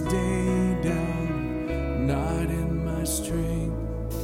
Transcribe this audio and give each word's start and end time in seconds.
day 0.00 0.78
down, 0.82 2.06
not 2.06 2.48
in 2.48 2.84
my 2.84 3.04
strength, 3.04 4.16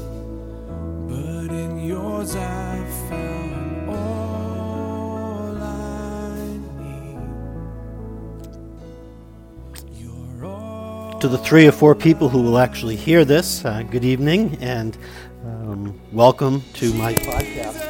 but 1.06 1.52
in 1.54 1.78
yours 1.84 2.34
I 2.34 2.84
found 3.10 3.90
all 3.90 5.56
I 5.62 6.38
need. 9.92 10.42
All 10.42 11.18
to 11.20 11.28
the 11.28 11.38
three 11.38 11.66
or 11.66 11.72
four 11.72 11.94
people 11.94 12.30
who 12.30 12.40
will 12.40 12.58
actually 12.58 12.96
hear 12.96 13.26
this, 13.26 13.62
uh, 13.64 13.82
good 13.82 14.06
evening 14.06 14.56
and 14.62 14.96
um, 15.44 16.00
welcome 16.12 16.62
to 16.74 16.94
my 16.94 17.12
podcast. 17.12 17.84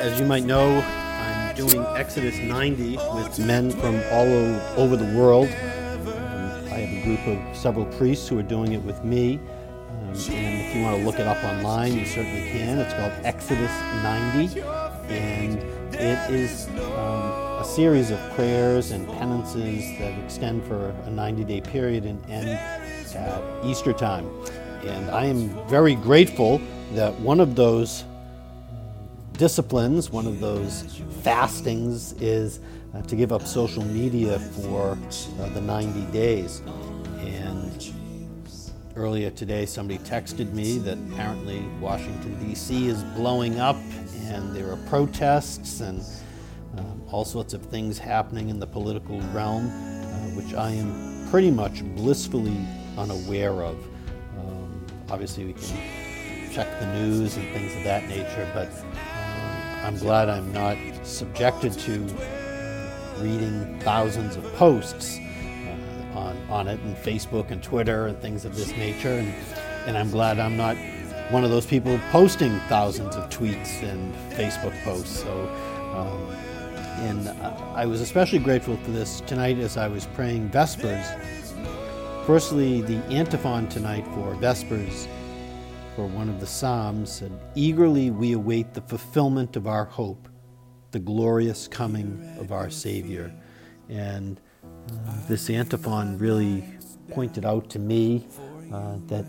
As 0.00 0.18
you 0.18 0.26
might 0.26 0.44
know, 0.44 0.80
I'm 0.80 1.54
doing 1.54 1.86
Exodus 1.96 2.36
90 2.38 2.96
with 3.14 3.38
men 3.38 3.70
from 3.70 4.02
all 4.10 4.26
over 4.76 4.96
the 4.96 5.16
world. 5.16 5.48
I 6.80 6.84
have 6.84 6.98
a 6.98 7.02
group 7.02 7.26
of 7.26 7.56
several 7.56 7.84
priests 7.84 8.26
who 8.26 8.38
are 8.38 8.42
doing 8.42 8.72
it 8.72 8.82
with 8.82 9.04
me. 9.04 9.38
Um, 9.90 10.14
and 10.30 10.66
if 10.66 10.74
you 10.74 10.82
want 10.82 10.96
to 10.96 11.04
look 11.04 11.18
it 11.18 11.26
up 11.26 11.42
online, 11.44 11.92
you 11.92 12.06
certainly 12.06 12.48
can. 12.50 12.78
It's 12.78 12.94
called 12.94 13.12
Exodus 13.22 13.70
90. 14.02 14.62
And 15.10 15.58
it 15.94 16.30
is 16.30 16.68
um, 16.68 17.58
a 17.60 17.64
series 17.66 18.10
of 18.10 18.18
prayers 18.34 18.92
and 18.92 19.06
penances 19.08 19.98
that 19.98 20.18
extend 20.24 20.64
for 20.64 20.88
a 21.04 21.10
90 21.10 21.44
day 21.44 21.60
period 21.60 22.06
and 22.06 22.24
end 22.30 22.48
at 22.48 23.64
Easter 23.66 23.92
time. 23.92 24.26
And 24.82 25.10
I 25.10 25.26
am 25.26 25.50
very 25.68 25.96
grateful 25.96 26.62
that 26.92 27.12
one 27.20 27.40
of 27.40 27.56
those 27.56 28.04
disciplines, 29.40 30.10
one 30.10 30.26
of 30.26 30.38
those 30.38 31.00
fastings, 31.22 32.12
is 32.20 32.60
uh, 32.92 33.00
to 33.00 33.16
give 33.16 33.32
up 33.32 33.46
social 33.46 33.82
media 33.86 34.38
for 34.38 34.98
uh, 35.40 35.48
the 35.54 35.60
90 35.62 36.12
days. 36.12 36.60
And 37.20 37.90
earlier 38.96 39.30
today, 39.30 39.64
somebody 39.64 39.98
texted 40.00 40.52
me 40.52 40.76
that 40.80 40.98
apparently 41.10 41.60
Washington, 41.80 42.38
D.C. 42.46 42.88
is 42.88 43.02
blowing 43.16 43.58
up 43.58 43.78
and 44.24 44.54
there 44.54 44.70
are 44.70 44.76
protests 44.90 45.80
and 45.80 46.04
um, 46.76 47.02
all 47.10 47.24
sorts 47.24 47.54
of 47.54 47.62
things 47.62 47.98
happening 47.98 48.50
in 48.50 48.60
the 48.60 48.66
political 48.66 49.22
realm, 49.32 49.68
uh, 49.68 50.36
which 50.36 50.52
I 50.52 50.72
am 50.72 51.30
pretty 51.30 51.50
much 51.50 51.82
blissfully 51.96 52.58
unaware 52.98 53.62
of. 53.62 53.82
Um, 54.38 54.86
obviously, 55.08 55.46
we 55.46 55.54
can 55.54 55.78
check 56.52 56.78
the 56.78 56.92
news 56.92 57.38
and 57.38 57.54
things 57.54 57.74
of 57.74 57.84
that 57.84 58.06
nature, 58.06 58.46
but 58.52 58.70
I'm 59.82 59.98
glad 59.98 60.28
I'm 60.28 60.52
not 60.52 60.76
subjected 61.02 61.72
to 61.72 62.06
reading 63.18 63.78
thousands 63.80 64.36
of 64.36 64.44
posts 64.54 65.18
uh, 65.18 66.18
on, 66.18 66.36
on 66.48 66.68
it, 66.68 66.80
and 66.80 66.96
Facebook 66.96 67.50
and 67.50 67.62
Twitter 67.62 68.06
and 68.06 68.18
things 68.20 68.44
of 68.44 68.56
this 68.56 68.70
nature. 68.76 69.08
And, 69.08 69.34
and 69.86 69.98
I'm 69.98 70.10
glad 70.10 70.38
I'm 70.38 70.56
not 70.56 70.76
one 71.30 71.44
of 71.44 71.50
those 71.50 71.66
people 71.66 71.98
posting 72.10 72.58
thousands 72.68 73.16
of 73.16 73.30
tweets 73.30 73.82
and 73.82 74.14
Facebook 74.32 74.78
posts. 74.82 75.20
So 75.20 75.48
um, 75.94 76.30
and 77.00 77.28
I 77.74 77.86
was 77.86 78.00
especially 78.00 78.40
grateful 78.40 78.76
for 78.76 78.90
this 78.90 79.22
tonight 79.22 79.58
as 79.58 79.76
I 79.76 79.88
was 79.88 80.06
praying 80.06 80.50
Vespers. 80.50 81.06
Firstly, 82.26 82.82
the 82.82 82.98
antiphon 83.06 83.68
tonight 83.68 84.04
for 84.14 84.34
Vespers 84.34 85.08
for 86.00 86.06
one 86.06 86.30
of 86.30 86.40
the 86.40 86.46
Psalms 86.46 87.12
said, 87.12 87.30
Eagerly 87.54 88.10
we 88.10 88.32
await 88.32 88.72
the 88.72 88.80
fulfillment 88.80 89.54
of 89.54 89.66
our 89.66 89.84
hope, 89.84 90.30
the 90.92 90.98
glorious 90.98 91.68
coming 91.68 92.36
of 92.40 92.52
our 92.52 92.70
Savior. 92.70 93.30
And 93.90 94.40
uh, 94.64 95.28
this 95.28 95.50
antiphon 95.50 96.16
really 96.16 96.64
pointed 97.10 97.44
out 97.44 97.68
to 97.68 97.78
me 97.78 98.26
uh, 98.72 98.96
that 99.08 99.26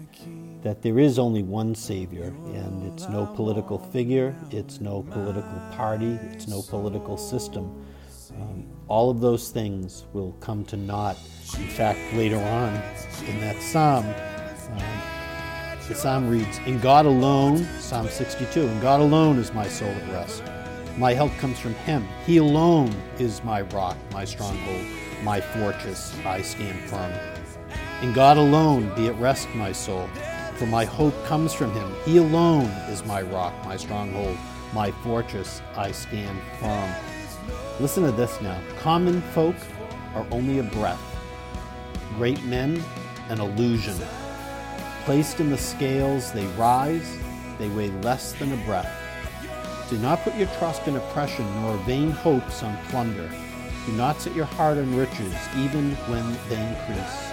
that 0.62 0.82
there 0.82 0.98
is 0.98 1.20
only 1.20 1.44
one 1.44 1.76
Savior, 1.76 2.34
and 2.54 2.90
it's 2.94 3.10
no 3.10 3.26
political 3.26 3.78
figure, 3.78 4.34
it's 4.50 4.80
no 4.80 5.04
political 5.04 5.62
party, 5.72 6.18
it's 6.32 6.48
no 6.48 6.62
political 6.62 7.18
system. 7.18 7.86
Um, 8.40 8.66
all 8.88 9.10
of 9.10 9.20
those 9.20 9.50
things 9.50 10.06
will 10.14 10.32
come 10.40 10.64
to 10.66 10.78
naught. 10.78 11.18
In 11.58 11.68
fact, 11.68 12.00
later 12.14 12.38
on 12.38 12.74
in 13.28 13.42
that 13.42 13.62
psalm, 13.62 14.06
the 15.88 15.96
psalm 15.96 16.30
reads, 16.30 16.60
In 16.66 16.80
God 16.80 17.06
alone, 17.06 17.66
Psalm 17.80 18.08
62, 18.08 18.62
in 18.62 18.80
God 18.80 19.00
alone 19.00 19.38
is 19.38 19.54
my 19.54 19.68
soul 19.68 19.90
at 19.90 20.12
rest. 20.12 20.44
My 20.98 21.14
help 21.14 21.32
comes 21.38 21.60
from 21.60 21.74
Him. 21.76 22.08
He 22.26 22.38
alone 22.38 22.94
is 23.20 23.44
my 23.44 23.62
rock, 23.62 23.98
my 24.12 24.26
stronghold, 24.26 24.86
my 25.24 25.42
fortress. 25.42 26.16
I 26.26 26.42
stand 26.42 26.80
firm. 26.90 27.12
In 28.02 28.14
God 28.14 28.38
alone 28.38 28.94
be 28.96 29.08
at 29.08 29.18
rest, 29.20 29.48
my 29.56 29.72
soul 29.72 30.10
for 30.62 30.68
my 30.68 30.86
hope 30.86 31.16
comes 31.26 31.56
from 31.56 31.74
him. 31.74 31.92
He 32.06 32.18
alone 32.18 32.68
is 32.88 33.04
my 33.04 33.24
rock, 33.24 33.52
my 33.66 33.78
stronghold, 33.78 34.38
my 34.76 34.92
fortress. 34.92 35.60
I 35.76 35.92
stand 35.92 36.40
firm. 36.60 36.92
Listen 37.80 38.04
to 38.04 38.12
this 38.12 38.40
now. 38.42 38.62
Common 38.78 39.24
folk 39.34 39.56
are 40.14 40.24
only 40.30 40.60
a 40.60 40.64
breath, 40.64 41.02
great 42.16 42.44
men, 42.44 42.84
an 43.30 43.42
illusion. 43.42 43.98
Placed 45.06 45.40
in 45.40 45.50
the 45.50 45.58
scales, 45.58 46.32
they 46.32 46.46
rise, 46.58 47.18
they 47.58 47.70
weigh 47.70 47.90
less 48.02 48.34
than 48.34 48.52
a 48.54 48.66
breath. 48.66 48.92
Do 49.90 49.98
not 49.98 50.22
put 50.22 50.36
your 50.36 50.48
trust 50.58 50.88
in 50.88 50.96
oppression, 50.96 51.46
nor 51.62 51.78
vain 51.78 52.12
hopes 52.12 52.64
on 52.64 52.78
plunder. 52.86 53.30
Do 53.86 53.92
not 53.94 54.22
set 54.22 54.36
your 54.36 54.46
heart 54.46 54.78
on 54.78 54.96
riches, 54.96 55.36
even 55.58 55.92
when 56.08 56.38
they 56.50 56.62
increase. 56.68 57.32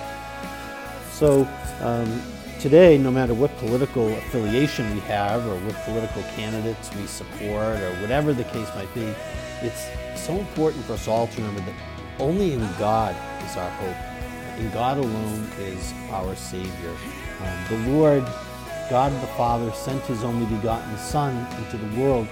So, 1.13 1.49
um, 1.81 2.23
Today, 2.61 2.99
no 2.99 3.13
matter 3.13 3.35
what 3.35 3.57
political 3.59 4.13
affiliation 4.15 4.93
we 4.93 4.99
have 5.03 5.47
or 5.47 5.55
what 5.65 5.77
political 5.85 6.25
candidates 6.35 6.93
we 6.97 7.07
support 7.07 7.79
or 7.79 7.93
whatever 8.01 8.33
the 8.33 8.43
case 8.43 8.69
might 8.75 8.93
be, 8.95 9.15
it's 9.63 9.87
so 10.17 10.33
important 10.33 10.85
for 10.87 10.95
us 10.95 11.07
all 11.07 11.29
to 11.29 11.41
remember 11.41 11.61
that 11.61 11.75
only 12.19 12.55
in 12.55 12.61
God 12.81 13.15
is 13.49 13.57
our 13.57 13.71
hope. 13.71 14.59
In 14.59 14.69
God 14.73 14.99
alone 14.99 15.49
is 15.61 15.95
our 16.11 16.35
Savior. 16.35 16.97
Um, 17.41 17.65
the 17.69 17.91
Lord, 17.91 18.25
God 18.91 19.13
the 19.23 19.27
Father, 19.29 19.71
sent 19.73 20.03
His 20.05 20.25
only 20.25 20.47
begotten 20.57 20.97
Son 20.99 21.37
into 21.63 21.77
the 21.77 22.01
world 22.01 22.29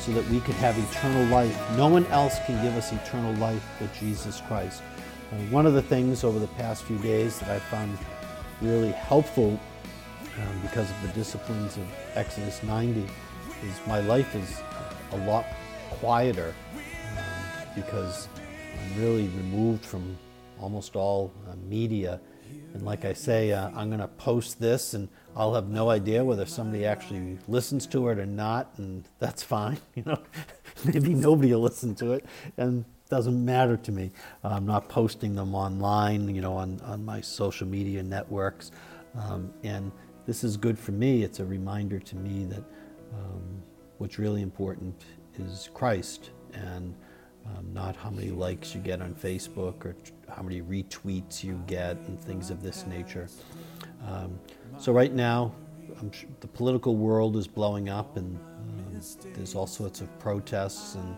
so 0.00 0.12
that 0.12 0.26
we 0.28 0.40
could 0.40 0.54
have 0.56 0.78
eternal 0.78 1.24
life. 1.26 1.56
No 1.76 1.88
one 1.88 2.06
else 2.06 2.38
can 2.46 2.62
give 2.62 2.76
us 2.76 2.92
eternal 2.92 3.32
life 3.34 3.64
but 3.78 3.92
Jesus 3.94 4.42
Christ. 4.48 4.82
Uh, 5.32 5.36
one 5.50 5.66
of 5.66 5.74
the 5.74 5.82
things 5.82 6.24
over 6.24 6.38
the 6.38 6.48
past 6.48 6.84
few 6.84 6.98
days 6.98 7.38
that 7.40 7.50
I 7.50 7.58
found 7.58 7.96
really 8.60 8.92
helpful 8.92 9.58
um, 10.38 10.60
because 10.62 10.90
of 10.90 11.02
the 11.02 11.08
disciplines 11.08 11.76
of 11.76 11.86
Exodus 12.14 12.62
90 12.62 13.06
is 13.64 13.80
my 13.86 14.00
life 14.00 14.34
is 14.34 14.60
a 15.12 15.16
lot 15.26 15.46
quieter 15.90 16.54
um, 16.74 17.68
because 17.74 18.28
I'm 18.74 19.00
really 19.00 19.28
removed 19.28 19.84
from 19.84 20.16
almost 20.60 20.96
all 20.96 21.32
uh, 21.48 21.54
media. 21.68 22.20
And 22.74 22.84
like 22.84 23.04
I 23.04 23.12
say, 23.12 23.52
uh, 23.52 23.70
I'm 23.74 23.88
going 23.88 24.00
to 24.00 24.08
post 24.08 24.60
this 24.60 24.94
and 24.94 25.08
I'll 25.36 25.54
have 25.54 25.68
no 25.68 25.90
idea 25.90 26.24
whether 26.24 26.46
somebody 26.46 26.86
actually 26.86 27.38
listens 27.46 27.86
to 27.88 28.08
it 28.08 28.18
or 28.18 28.26
not, 28.26 28.72
and 28.78 29.04
that's 29.18 29.42
fine. 29.42 29.78
You 29.94 30.02
know, 30.04 30.18
maybe 30.84 31.14
nobody 31.14 31.52
will 31.52 31.60
listen 31.60 31.94
to 31.96 32.12
it, 32.12 32.24
and 32.56 32.84
doesn't 33.08 33.44
matter 33.44 33.76
to 33.76 33.92
me. 33.92 34.10
I'm 34.42 34.66
not 34.66 34.88
posting 34.88 35.34
them 35.34 35.54
online, 35.54 36.34
you 36.34 36.40
know, 36.40 36.54
on, 36.54 36.80
on 36.80 37.04
my 37.04 37.20
social 37.20 37.66
media 37.66 38.02
networks. 38.02 38.72
Um, 39.14 39.52
and 39.62 39.92
this 40.26 40.42
is 40.42 40.56
good 40.56 40.78
for 40.78 40.92
me. 40.92 41.22
It's 41.22 41.38
a 41.38 41.44
reminder 41.44 42.00
to 42.00 42.16
me 42.16 42.46
that 42.46 42.64
um, 43.14 43.62
what's 43.98 44.18
really 44.18 44.42
important 44.42 45.04
is 45.38 45.70
Christ 45.72 46.30
and 46.52 46.94
um, 47.46 47.72
not 47.72 47.94
how 47.94 48.10
many 48.10 48.30
likes 48.30 48.74
you 48.74 48.80
get 48.80 49.00
on 49.00 49.14
Facebook 49.14 49.84
or 49.84 49.94
how 50.34 50.42
many 50.42 50.62
retweets 50.62 51.42
you 51.42 51.62
get 51.66 51.96
and 52.08 52.20
things 52.20 52.50
of 52.50 52.62
this 52.62 52.86
nature. 52.86 53.28
Um, 54.06 54.38
so, 54.78 54.92
right 54.92 55.12
now, 55.12 55.52
sure 56.12 56.28
the 56.40 56.48
political 56.48 56.96
world 56.96 57.36
is 57.36 57.46
blowing 57.46 57.88
up 57.88 58.16
and 58.16 58.36
um, 58.36 59.00
there's 59.34 59.54
all 59.54 59.66
sorts 59.66 60.00
of 60.00 60.18
protests 60.18 60.94
and 60.94 61.16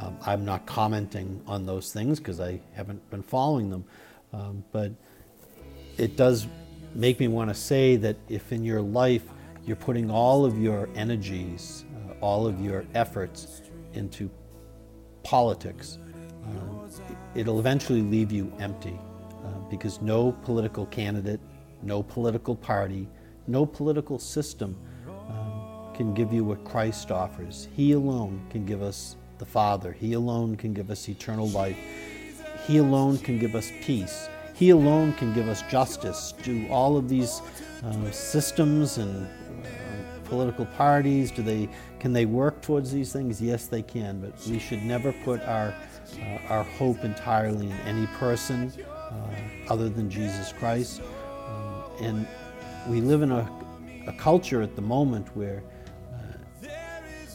um, 0.00 0.16
I'm 0.26 0.44
not 0.44 0.66
commenting 0.66 1.42
on 1.46 1.66
those 1.66 1.92
things 1.92 2.18
because 2.18 2.40
I 2.40 2.60
haven't 2.72 3.08
been 3.10 3.22
following 3.22 3.70
them. 3.70 3.84
Um, 4.32 4.64
but 4.70 4.92
it 5.96 6.16
does 6.16 6.46
make 6.94 7.18
me 7.18 7.28
want 7.28 7.50
to 7.50 7.54
say 7.54 7.96
that 7.96 8.16
if 8.28 8.52
in 8.52 8.64
your 8.64 8.80
life 8.80 9.24
you're 9.64 9.76
putting 9.76 10.10
all 10.10 10.44
of 10.44 10.58
your 10.58 10.88
energies, 10.94 11.84
uh, 12.08 12.14
all 12.20 12.46
of 12.46 12.60
your 12.60 12.84
efforts 12.94 13.62
into 13.94 14.30
politics, 15.22 15.98
it'll 17.34 17.60
eventually 17.60 18.02
leave 18.02 18.32
you 18.32 18.52
empty 18.58 18.98
uh, 19.44 19.48
because 19.70 20.00
no 20.00 20.32
political 20.42 20.86
candidate, 20.86 21.40
no 21.82 22.02
political 22.02 22.56
party, 22.56 23.08
no 23.46 23.64
political 23.64 24.18
system 24.18 24.76
um, 25.06 25.94
can 25.94 26.14
give 26.14 26.32
you 26.32 26.44
what 26.44 26.64
Christ 26.64 27.10
offers. 27.10 27.68
He 27.74 27.92
alone 27.92 28.44
can 28.50 28.64
give 28.64 28.82
us 28.82 29.16
the 29.38 29.46
Father. 29.46 29.92
He 29.92 30.14
alone 30.14 30.56
can 30.56 30.74
give 30.74 30.90
us 30.90 31.08
eternal 31.08 31.48
life. 31.48 31.76
He 32.66 32.78
alone 32.78 33.18
can 33.18 33.38
give 33.38 33.54
us 33.54 33.70
peace. 33.82 34.28
He 34.54 34.70
alone 34.70 35.12
can 35.12 35.32
give 35.32 35.48
us 35.48 35.62
justice. 35.70 36.34
Do 36.42 36.66
all 36.68 36.96
of 36.96 37.08
these 37.08 37.40
uh, 37.84 38.10
systems 38.10 38.98
and 38.98 39.28
political 40.28 40.66
parties 40.66 41.30
do 41.30 41.42
they 41.42 41.68
can 42.00 42.12
they 42.12 42.26
work 42.26 42.60
towards 42.60 42.92
these 42.92 43.12
things? 43.12 43.40
Yes, 43.40 43.66
they 43.66 43.82
can. 43.82 44.20
But 44.20 44.34
we 44.46 44.58
should 44.58 44.82
never 44.82 45.12
put 45.12 45.40
our 45.42 45.74
uh, 46.20 46.38
our 46.48 46.62
hope 46.62 47.04
entirely 47.04 47.66
in 47.66 47.76
any 47.80 48.06
person 48.18 48.72
uh, 48.88 49.14
other 49.68 49.88
than 49.88 50.10
Jesus 50.10 50.52
Christ. 50.52 51.02
Um, 51.46 51.84
and 52.00 52.28
we 52.88 53.00
live 53.00 53.22
in 53.22 53.30
a, 53.30 53.48
a, 54.06 54.12
culture 54.12 54.62
at 54.62 54.74
the 54.74 54.82
moment 54.82 55.28
where 55.36 55.62
uh, 56.14 56.68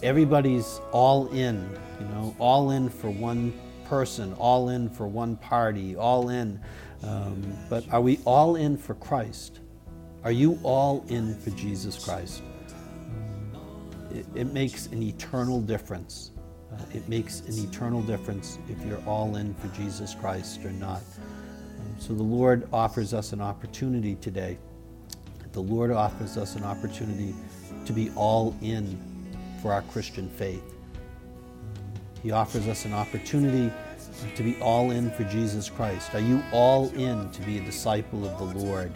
everybody's 0.01 0.81
all 0.91 1.27
in, 1.27 1.69
you 1.99 2.05
know, 2.07 2.35
all 2.39 2.71
in 2.71 2.89
for 2.89 3.09
one 3.11 3.53
person, 3.85 4.33
all 4.33 4.69
in 4.69 4.89
for 4.89 5.07
one 5.07 5.35
party, 5.37 5.95
all 5.95 6.29
in. 6.29 6.59
Um, 7.03 7.55
but 7.69 7.83
are 7.91 8.01
we 8.01 8.19
all 8.25 8.55
in 8.55 8.77
for 8.77 8.95
Christ? 8.95 9.59
Are 10.23 10.31
you 10.31 10.59
all 10.63 11.05
in 11.09 11.37
for 11.37 11.51
Jesus 11.51 12.03
Christ? 12.03 12.41
It, 14.13 14.25
it 14.35 14.53
makes 14.53 14.87
an 14.87 15.01
eternal 15.01 15.61
difference. 15.61 16.31
Uh, 16.71 16.77
it 16.93 17.07
makes 17.09 17.41
an 17.41 17.57
eternal 17.67 18.01
difference 18.01 18.57
if 18.69 18.83
you're 18.85 19.03
all 19.07 19.35
in 19.35 19.53
for 19.55 19.67
Jesus 19.69 20.15
Christ 20.15 20.63
or 20.63 20.71
not. 20.71 21.01
Um, 21.79 21.95
so 21.99 22.13
the 22.13 22.23
Lord 22.23 22.67
offers 22.71 23.13
us 23.13 23.33
an 23.33 23.41
opportunity 23.41 24.15
today. 24.15 24.57
The 25.51 25.61
Lord 25.61 25.91
offers 25.91 26.37
us 26.37 26.55
an 26.55 26.63
opportunity 26.63 27.35
to 27.85 27.93
be 27.93 28.09
all 28.15 28.55
in 28.61 28.97
for 29.61 29.71
our 29.71 29.83
Christian 29.83 30.29
faith. 30.29 30.63
He 32.23 32.31
offers 32.31 32.67
us 32.67 32.85
an 32.85 32.93
opportunity 32.93 33.71
to 34.35 34.43
be 34.43 34.55
all 34.61 34.91
in 34.91 35.11
for 35.11 35.23
Jesus 35.25 35.69
Christ. 35.69 36.15
Are 36.15 36.19
you 36.19 36.41
all 36.51 36.89
in 36.91 37.29
to 37.31 37.41
be 37.41 37.57
a 37.57 37.61
disciple 37.61 38.25
of 38.25 38.37
the 38.37 38.59
Lord? 38.59 38.91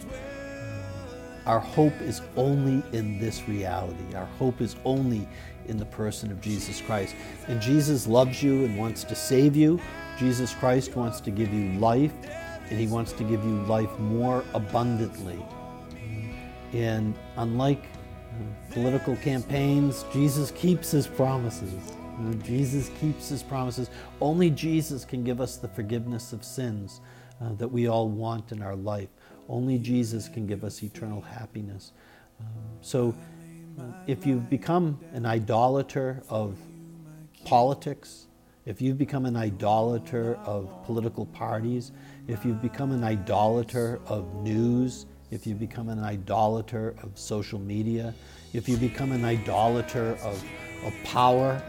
Our 1.48 1.60
hope 1.60 1.98
is 2.02 2.20
only 2.36 2.82
in 2.96 3.18
this 3.18 3.48
reality. 3.48 4.14
Our 4.14 4.26
hope 4.26 4.60
is 4.60 4.76
only 4.84 5.26
in 5.66 5.78
the 5.78 5.86
person 5.86 6.30
of 6.30 6.42
Jesus 6.42 6.82
Christ. 6.82 7.16
And 7.46 7.58
Jesus 7.58 8.06
loves 8.06 8.42
you 8.42 8.66
and 8.66 8.76
wants 8.76 9.02
to 9.04 9.14
save 9.14 9.56
you. 9.56 9.80
Jesus 10.18 10.54
Christ 10.54 10.94
wants 10.94 11.20
to 11.22 11.30
give 11.30 11.52
you 11.52 11.72
life, 11.78 12.12
and 12.68 12.78
He 12.78 12.86
wants 12.86 13.12
to 13.12 13.24
give 13.24 13.42
you 13.42 13.62
life 13.62 13.98
more 13.98 14.44
abundantly. 14.52 15.42
And 16.74 17.14
unlike 17.36 17.82
political 18.70 19.16
campaigns, 19.16 20.04
Jesus 20.12 20.50
keeps 20.50 20.90
His 20.90 21.06
promises. 21.06 21.72
Jesus 22.42 22.90
keeps 23.00 23.28
his 23.28 23.42
promises. 23.42 23.90
Only 24.20 24.50
Jesus 24.50 25.04
can 25.04 25.22
give 25.22 25.40
us 25.40 25.56
the 25.56 25.68
forgiveness 25.68 26.32
of 26.32 26.44
sins 26.44 27.00
uh, 27.40 27.52
that 27.54 27.68
we 27.68 27.86
all 27.86 28.08
want 28.08 28.50
in 28.50 28.62
our 28.62 28.74
life. 28.74 29.08
Only 29.48 29.78
Jesus 29.78 30.28
can 30.28 30.46
give 30.46 30.64
us 30.64 30.82
eternal 30.82 31.20
happiness. 31.20 31.92
Um, 32.40 32.46
so, 32.80 33.14
if 34.06 34.26
you've 34.26 34.50
become 34.50 34.98
an 35.12 35.24
idolater 35.24 36.22
of 36.28 36.56
politics, 37.44 38.26
if 38.66 38.82
you've 38.82 38.98
become 38.98 39.24
an 39.24 39.36
idolater 39.36 40.38
of 40.44 40.68
political 40.84 41.26
parties, 41.26 41.92
if 42.26 42.44
you've 42.44 42.60
become 42.60 42.92
an 42.92 43.04
idolater 43.04 44.00
of 44.06 44.34
news, 44.42 45.06
if 45.30 45.46
you've 45.46 45.58
become 45.58 45.88
an 45.88 46.00
idolater 46.00 46.94
of 47.02 47.18
social 47.18 47.58
media, 47.58 48.14
if 48.52 48.68
you've 48.68 48.80
become 48.80 49.12
an 49.12 49.24
idolater 49.24 50.18
of, 50.22 50.44
of 50.84 50.92
power, 51.04 51.62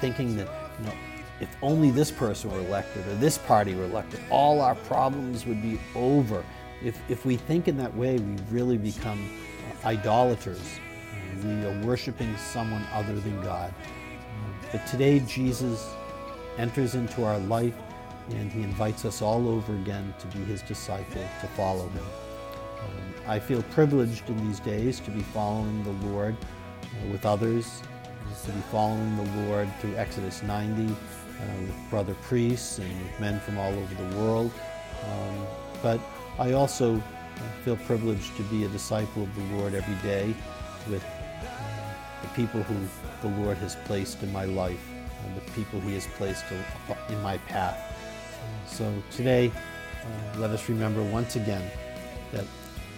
thinking 0.00 0.36
that, 0.36 0.48
you 0.78 0.86
know, 0.86 0.94
if 1.40 1.56
only 1.62 1.90
this 1.90 2.10
person 2.10 2.50
were 2.50 2.60
elected 2.60 3.06
or 3.06 3.14
this 3.16 3.38
party 3.38 3.74
were 3.74 3.84
elected, 3.84 4.20
all 4.30 4.60
our 4.60 4.74
problems 4.74 5.46
would 5.46 5.62
be 5.62 5.78
over. 5.94 6.44
If, 6.84 6.98
if 7.10 7.24
we 7.24 7.36
think 7.36 7.68
in 7.68 7.76
that 7.78 7.94
way, 7.96 8.18
we 8.18 8.36
really 8.50 8.78
become 8.78 9.30
idolaters. 9.84 10.78
We 11.42 11.64
are 11.64 11.80
worshiping 11.84 12.36
someone 12.36 12.86
other 12.92 13.14
than 13.14 13.40
God. 13.42 13.74
But 14.70 14.86
today, 14.86 15.20
Jesus 15.20 15.90
enters 16.58 16.94
into 16.94 17.24
our 17.24 17.38
life 17.38 17.74
and 18.30 18.50
he 18.50 18.62
invites 18.62 19.04
us 19.04 19.20
all 19.20 19.48
over 19.48 19.74
again 19.74 20.14
to 20.18 20.26
be 20.28 20.44
his 20.44 20.62
disciple, 20.62 21.22
to 21.40 21.46
follow 21.48 21.88
him. 21.88 22.04
Um, 22.80 23.14
I 23.26 23.38
feel 23.38 23.62
privileged 23.64 24.28
in 24.28 24.46
these 24.46 24.60
days 24.60 25.00
to 25.00 25.10
be 25.10 25.20
following 25.20 25.82
the 25.82 26.08
Lord 26.08 26.36
uh, 26.82 27.10
with 27.10 27.26
others 27.26 27.82
to 28.44 28.52
be 28.52 28.60
following 28.70 29.16
the 29.16 29.46
Lord 29.46 29.68
through 29.80 29.96
Exodus 29.96 30.42
90 30.42 30.92
uh, 30.92 30.96
with 31.60 31.90
brother 31.90 32.14
priests 32.22 32.78
and 32.78 33.02
with 33.02 33.20
men 33.20 33.40
from 33.40 33.58
all 33.58 33.72
over 33.72 33.94
the 33.94 34.16
world. 34.16 34.50
Um, 35.04 35.46
but 35.82 36.00
I 36.38 36.52
also 36.52 37.02
feel 37.64 37.76
privileged 37.76 38.36
to 38.36 38.42
be 38.44 38.64
a 38.64 38.68
disciple 38.68 39.22
of 39.24 39.34
the 39.34 39.56
Lord 39.56 39.74
every 39.74 39.94
day 40.08 40.34
with 40.88 41.04
uh, 41.04 42.22
the 42.22 42.28
people 42.28 42.62
who 42.62 43.28
the 43.28 43.34
Lord 43.42 43.56
has 43.58 43.76
placed 43.84 44.22
in 44.22 44.32
my 44.32 44.44
life, 44.44 44.86
and 45.24 45.36
the 45.36 45.50
people 45.52 45.80
He 45.80 45.94
has 45.94 46.06
placed 46.16 46.44
in 47.08 47.22
my 47.22 47.38
path. 47.38 47.78
So 48.66 48.92
today, 49.10 49.50
uh, 49.50 50.38
let 50.38 50.50
us 50.50 50.68
remember 50.68 51.02
once 51.02 51.36
again 51.36 51.70
that 52.32 52.44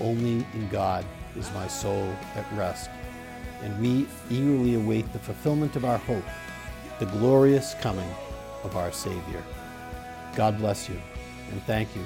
only 0.01 0.45
in 0.55 0.69
God 0.71 1.05
is 1.37 1.51
my 1.53 1.69
soul 1.69 2.15
at 2.35 2.47
rest 2.53 2.91
and 3.63 3.81
we 3.81 4.07
eagerly 4.31 4.75
await 4.75 5.11
the 5.13 5.19
fulfillment 5.19 5.77
of 5.77 5.85
our 5.85 5.99
hope, 5.99 6.25
the 6.99 7.07
glorious 7.07 7.75
coming 7.81 8.09
of 8.65 8.77
our 8.77 8.93
Savior. 8.93 9.43
God 10.35 10.59
bless 10.59 10.89
you, 10.89 11.01
and 11.51 11.63
thank 11.63 11.95
you 11.97 12.05